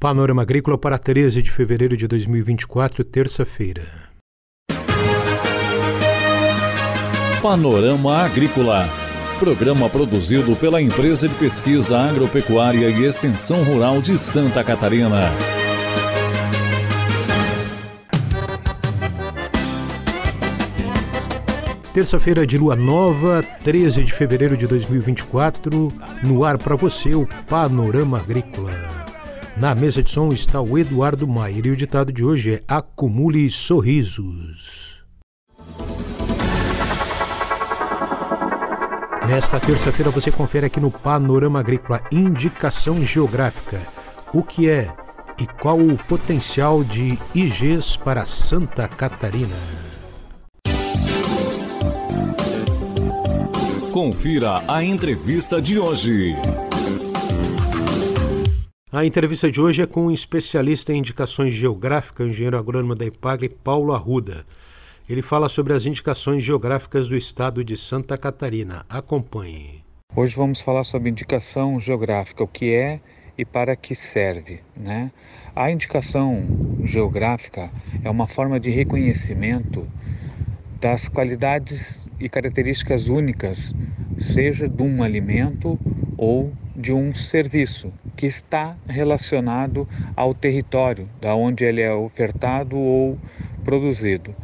[0.00, 3.82] Panorama Agrícola para 13 de fevereiro de 2024, terça-feira.
[7.42, 8.88] Panorama Agrícola.
[9.38, 15.30] Programa produzido pela Empresa de Pesquisa Agropecuária e Extensão Rural de Santa Catarina.
[21.92, 25.88] Terça-feira de lua nova, 13 de fevereiro de 2024,
[26.24, 28.89] no ar para você o Panorama Agrícola.
[29.60, 33.50] Na mesa de som está o Eduardo Maier e o ditado de hoje é Acumule
[33.50, 35.04] sorrisos.
[39.28, 43.82] Nesta terça-feira você confere aqui no Panorama Agrícola Indicação Geográfica.
[44.32, 44.88] O que é
[45.38, 49.56] e qual o potencial de IGs para Santa Catarina?
[53.92, 56.34] Confira a entrevista de hoje.
[58.92, 63.48] A entrevista de hoje é com um especialista em indicações geográficas, engenheiro agrônomo da IPAGRE,
[63.48, 64.44] Paulo Arruda.
[65.08, 68.84] Ele fala sobre as indicações geográficas do estado de Santa Catarina.
[68.88, 69.84] Acompanhe.
[70.16, 72.98] Hoje vamos falar sobre indicação geográfica, o que é
[73.38, 74.58] e para que serve.
[74.76, 75.12] Né?
[75.54, 76.44] A indicação
[76.82, 77.70] geográfica
[78.02, 79.86] é uma forma de reconhecimento
[80.80, 83.72] das qualidades e características únicas,
[84.18, 85.78] seja de um alimento
[86.18, 93.16] ou de um serviço que está relacionado ao território da onde ele é ofertado ou
[93.64, 94.34] produzido.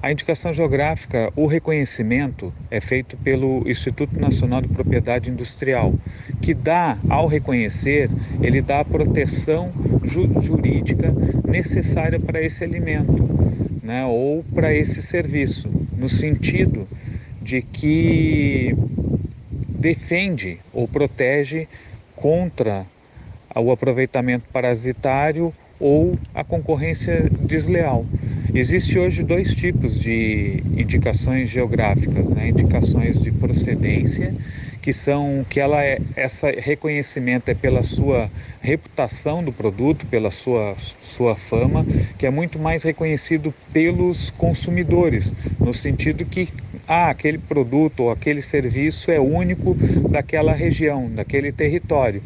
[0.00, 5.92] A indicação geográfica, o reconhecimento é feito pelo Instituto Nacional de Propriedade Industrial,
[6.40, 8.08] que dá, ao reconhecer,
[8.40, 9.72] ele dá a proteção
[10.04, 11.12] ju jurídica
[11.44, 13.28] necessária para esse alimento,
[13.82, 16.86] né, ou para esse serviço, no sentido
[17.42, 18.76] de que
[19.70, 21.66] defende ou protege
[22.14, 22.86] contra
[23.60, 28.04] o aproveitamento parasitário ou a concorrência desleal.
[28.54, 32.50] Existe hoje dois tipos de indicações geográficas, né?
[32.50, 34.32] indicações de procedência,
[34.80, 35.98] que são que ela é
[36.60, 41.84] reconhecimento é pela sua reputação do produto, pela sua sua fama,
[42.18, 46.48] que é muito mais reconhecido pelos consumidores, no sentido que
[46.86, 49.74] ah, aquele produto ou aquele serviço é único
[50.10, 52.22] daquela região, daquele território.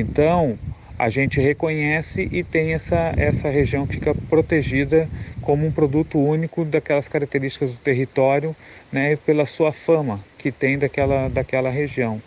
[0.00, 0.58] Então,
[0.98, 5.10] a gente reconhece e tem essa, essa região fica protegida
[5.42, 8.56] como um produto único daquelas características do território,
[8.90, 12.22] né, pela sua fama que tem daquela, daquela região.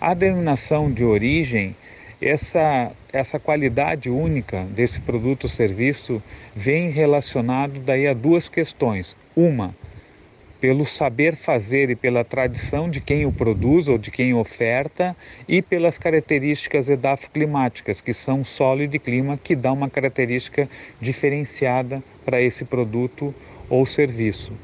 [0.00, 1.76] A denominação de origem,
[2.20, 6.20] essa, essa qualidade única desse produto ou serviço
[6.54, 9.16] vem relacionado daí a duas questões.
[9.36, 9.72] Uma,
[10.64, 15.14] pelo saber fazer e pela tradição de quem o produz ou de quem oferta
[15.46, 20.66] e pelas características edafoclimáticas, que são solo e clima, que dá uma característica
[20.98, 23.34] diferenciada para esse produto
[23.68, 24.54] ou serviço.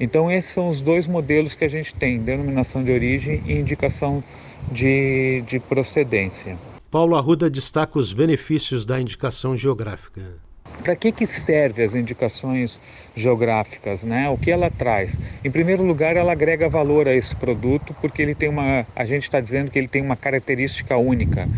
[0.00, 4.24] Então, esses são os dois modelos que a gente tem: denominação de origem e indicação
[4.72, 6.56] de, de procedência.
[6.90, 10.22] Paulo Arruda destaca os benefícios da indicação geográfica.
[10.82, 12.80] Para que, que serve as indicações
[13.14, 14.28] geográficas, né?
[14.28, 15.18] O que ela traz?
[15.44, 19.24] Em primeiro lugar, ela agrega valor a esse produto porque ele tem uma, a gente
[19.24, 21.48] está dizendo que ele tem uma característica única,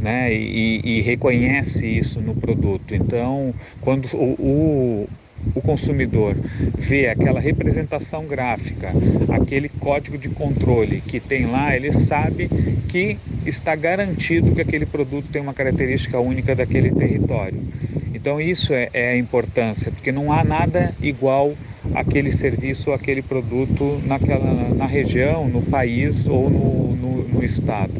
[0.00, 0.32] né?
[0.32, 2.94] E, e reconhece isso no produto.
[2.94, 5.08] Então, quando o, o
[5.54, 6.36] o consumidor
[6.76, 8.92] vê aquela representação gráfica,
[9.30, 12.48] aquele código de controle que tem lá, ele sabe
[12.88, 17.58] que está garantido que aquele produto tem uma característica única daquele território.
[18.20, 21.54] Então isso é, é a importância, porque não há nada igual
[21.94, 27.92] aquele serviço aquele produto naquela, na região, no país ou no, no, no estado.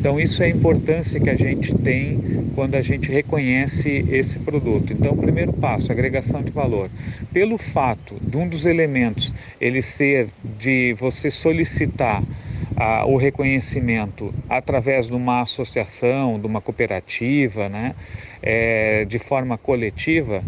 [0.00, 2.20] Então, isso é a importância que a gente tem
[2.54, 4.92] quando a gente reconhece esse produto.
[4.92, 6.88] Então, primeiro passo, agregação de valor.
[7.32, 12.22] Pelo fato de um dos elementos ele ser de você solicitar
[13.06, 17.94] o reconhecimento através de uma associação, de uma cooperativa, né,
[18.42, 20.42] é, de forma coletiva,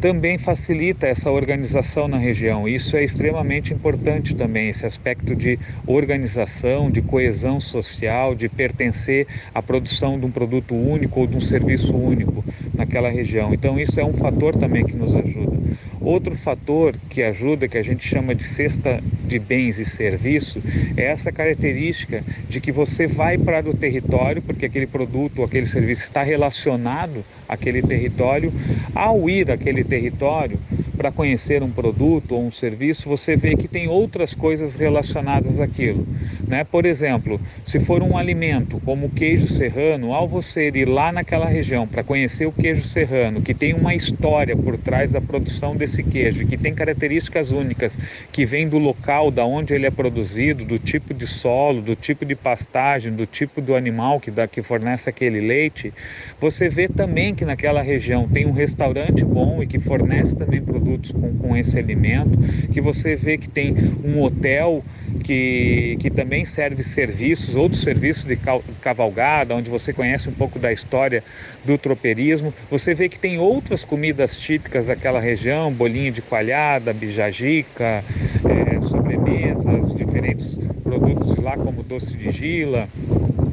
[0.00, 2.68] também facilita essa organização na região.
[2.68, 9.62] Isso é extremamente importante também, esse aspecto de organização, de coesão social, de pertencer à
[9.62, 13.54] produção de um produto único ou de um serviço único naquela região.
[13.54, 15.61] Então, isso é um fator também que nos ajuda.
[16.04, 20.60] Outro fator que ajuda, que a gente chama de cesta de bens e serviço,
[20.96, 25.66] é essa característica de que você vai para o território, porque aquele produto ou aquele
[25.66, 28.52] serviço está relacionado àquele território.
[28.94, 30.58] Ao ir àquele território
[30.96, 36.06] para conhecer um produto ou um serviço, você vê que tem outras coisas relacionadas àquilo.
[36.52, 36.64] Né?
[36.64, 41.46] Por exemplo, se for um alimento como o queijo serrano, ao você ir lá naquela
[41.46, 46.02] região para conhecer o queijo serrano, que tem uma história por trás da produção desse
[46.02, 47.98] queijo, que tem características únicas,
[48.30, 52.26] que vem do local da onde ele é produzido, do tipo de solo, do tipo
[52.26, 55.90] de pastagem, do tipo do animal que, dá, que fornece aquele leite,
[56.38, 61.12] você vê também que naquela região tem um restaurante bom e que fornece também produtos
[61.12, 62.38] com, com esse alimento,
[62.70, 64.84] que você vê que tem um hotel
[65.24, 68.38] que, que também serve serviços, outros serviços de
[68.80, 71.22] cavalgada, onde você conhece um pouco da história
[71.64, 72.52] do tropeirismo.
[72.70, 78.04] Você vê que tem outras comidas típicas daquela região, bolinho de coalhada, bijagica,
[78.44, 82.88] é, sobremesas, diferentes produtos lá como doce de gila.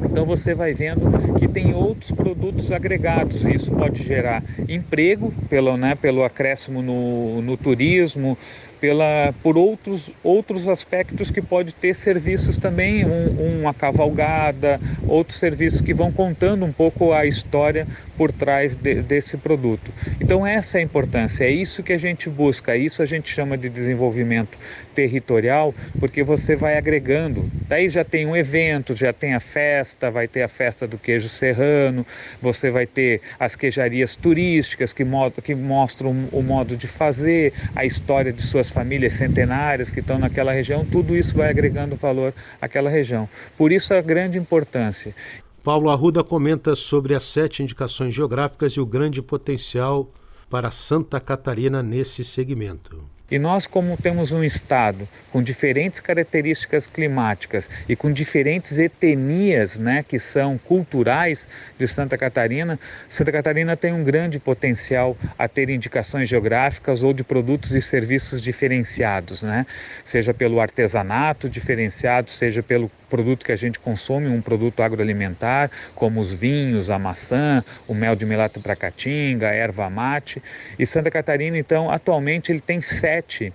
[0.04, 1.02] Então você vai vendo
[1.38, 7.40] que tem outros produtos agregados e isso pode gerar emprego pelo, né, pelo acréscimo no,
[7.40, 8.36] no turismo,
[8.80, 15.80] pela, por outros, outros aspectos que pode ter serviços também, um, uma cavalgada, outros serviços
[15.80, 17.86] que vão contando um pouco a história
[18.16, 19.92] por trás de, desse produto.
[20.20, 23.56] Então essa é a importância, é isso que a gente busca, isso a gente chama
[23.56, 24.58] de desenvolvimento
[24.94, 27.48] territorial, porque você vai agregando.
[27.68, 31.28] Daí já tem um evento, já tem a festa, vai ter a festa do queijo
[31.28, 32.06] serrano,
[32.40, 35.04] você vai ter as queijarias turísticas que,
[35.42, 40.52] que mostram o modo de fazer, a história de suas famílias centenárias que estão naquela
[40.52, 43.28] região, tudo isso vai agregando valor àquela região.
[43.56, 45.14] Por isso a grande importância.
[45.62, 50.10] Paulo Arruda comenta sobre as sete indicações geográficas e o grande potencial
[50.48, 53.04] para Santa Catarina nesse segmento.
[53.30, 60.04] E nós, como temos um estado com diferentes características climáticas e com diferentes etnias, né,
[60.06, 61.46] que são culturais
[61.78, 62.78] de Santa Catarina,
[63.08, 68.42] Santa Catarina tem um grande potencial a ter indicações geográficas ou de produtos e serviços
[68.42, 69.66] diferenciados, né?
[70.04, 76.20] Seja pelo artesanato diferenciado, seja pelo produto que a gente consome, um produto agroalimentar, como
[76.20, 80.42] os vinhos, a maçã, o mel de melato para caatinga, a erva mate.
[80.78, 83.52] E Santa Catarina, então, atualmente ele tem sete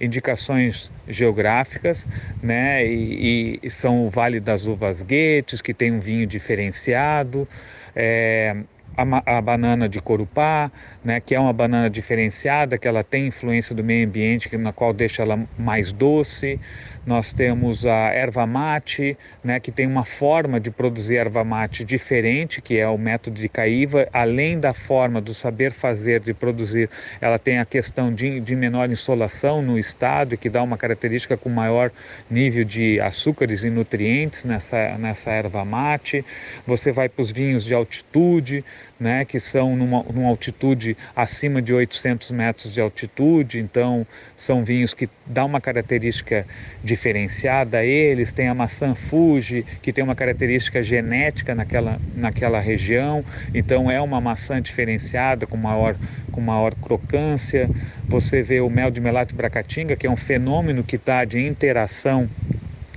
[0.00, 2.06] indicações geográficas,
[2.42, 2.84] né?
[2.86, 7.48] E, e, são o Vale das Uvas Guetes, que tem um vinho diferenciado,
[7.94, 8.56] é,
[8.96, 10.70] a, a, banana de Corupá,
[11.04, 14.92] né, que é uma banana diferenciada, que ela tem influência do meio ambiente, na qual
[14.92, 16.60] deixa ela mais doce.
[17.04, 22.62] Nós temos a erva mate, né, que tem uma forma de produzir erva mate diferente,
[22.62, 24.08] que é o método de Caiva.
[24.12, 26.88] Além da forma do saber fazer de produzir,
[27.20, 31.48] ela tem a questão de, de menor insolação no estado, que dá uma característica com
[31.48, 31.90] maior
[32.30, 36.24] nível de açúcares e nutrientes nessa, nessa erva mate.
[36.66, 38.64] Você vai para os vinhos de altitude,
[38.98, 44.06] né, que são numa, numa altitude acima de 800 metros de altitude, então
[44.36, 46.46] são vinhos que dão uma característica
[46.82, 48.32] diferenciada a eles.
[48.32, 54.20] Tem a maçã Fuji, que tem uma característica genética naquela, naquela região, então é uma
[54.20, 55.96] maçã diferenciada, com maior,
[56.30, 57.68] com maior crocância.
[58.08, 62.28] Você vê o mel de melato bracatinga, que é um fenômeno que está de interação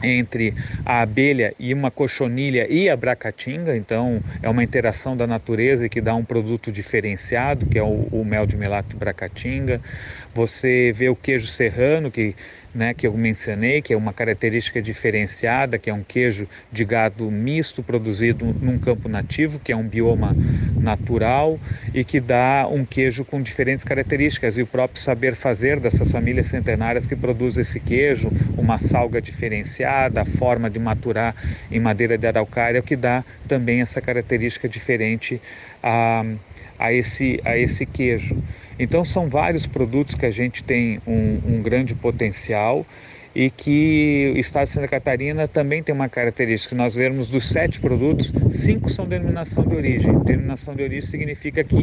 [0.04, 0.54] entre
[0.86, 6.02] a abelha e uma cochonilha e a bracatinga, então é uma interação da natureza que
[6.02, 9.82] dá um produto diferenciado, que é o, o mel de melato bracatinga.
[10.34, 12.36] Você vê o queijo serrano, que
[12.76, 17.32] né, que eu mencionei, que é uma característica diferenciada, que é um queijo de gado
[17.32, 20.36] misto produzido num campo nativo, que é um bioma
[20.78, 21.58] natural
[21.94, 24.58] e que dá um queijo com diferentes características.
[24.58, 30.22] E o próprio saber fazer dessas famílias centenárias que produzem esse queijo, uma salga diferenciada,
[30.22, 31.34] a forma de maturar
[31.72, 35.42] em madeira de araucária, o que dá também essa característica diferente
[35.82, 36.26] a,
[36.78, 38.38] a, esse, a esse queijo.
[38.78, 42.86] Então, são vários produtos que a gente tem um, um grande potencial
[43.36, 46.74] e que o estado de Santa Catarina também tem uma característica.
[46.74, 50.18] Nós vemos dos sete produtos, cinco são denominação de origem.
[50.20, 51.76] Denominação de origem significa que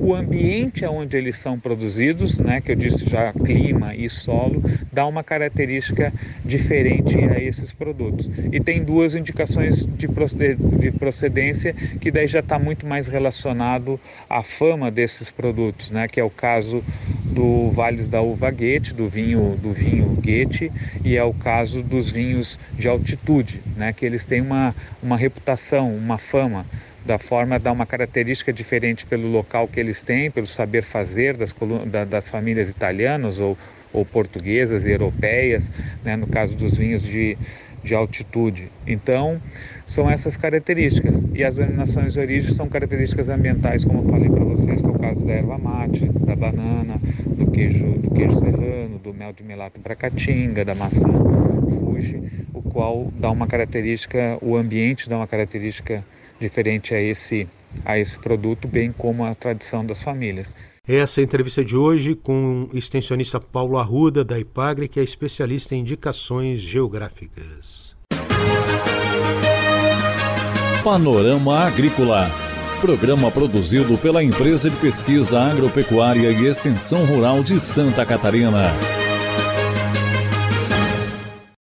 [0.00, 5.06] o ambiente onde eles são produzidos, né, que eu disse já clima e solo, dá
[5.06, 8.30] uma característica diferente a esses produtos.
[8.50, 10.08] E tem duas indicações de
[10.92, 16.24] procedência que daí já está muito mais relacionado à fama desses produtos, né, que é
[16.24, 16.82] o caso
[17.26, 20.72] do Vales da Uva Guete, do vinho do vinho Guete,
[21.04, 25.94] e é o caso dos vinhos de altitude, né, que eles têm uma, uma reputação,
[25.94, 26.64] uma fama
[27.04, 31.54] da forma dar uma característica diferente pelo local que eles têm, pelo saber fazer das,
[32.08, 33.56] das famílias italianas ou,
[33.92, 35.70] ou portuguesas e europeias,
[36.04, 37.36] né, no caso dos vinhos de,
[37.82, 38.70] de altitude.
[38.86, 39.40] Então,
[39.86, 41.24] são essas características.
[41.34, 44.90] E as denominações de origem são características ambientais, como eu falei para vocês, que é
[44.90, 49.42] o caso da erva mate, da banana, do queijo, do queijo serrano, do mel de
[49.42, 51.10] melato bracatinga, da maçã
[51.78, 56.04] Fuji, o qual dá uma característica, o ambiente dá uma característica
[56.40, 57.46] diferente a esse
[57.84, 60.54] a esse produto, bem como a tradição das famílias.
[60.86, 65.04] Essa é a entrevista de hoje com o extensionista Paulo Arruda, da IPAGRE, que é
[65.04, 67.94] especialista em indicações geográficas.
[70.82, 72.28] Panorama Agrícola.
[72.80, 78.99] Programa produzido pela Empresa de Pesquisa Agropecuária e Extensão Rural de Santa Catarina.